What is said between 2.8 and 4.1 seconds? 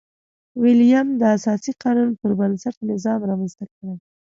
نظام رامنځته کړي.